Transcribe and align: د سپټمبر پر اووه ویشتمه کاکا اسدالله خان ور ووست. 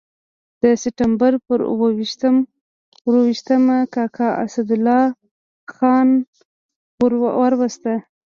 د 0.61 0.63
سپټمبر 0.83 1.31
پر 1.47 1.59
اووه 1.71 1.89
ویشتمه 3.29 3.77
کاکا 3.93 4.29
اسدالله 4.45 5.03
خان 5.73 6.09
ور 6.99 7.13
ووست. 7.21 7.83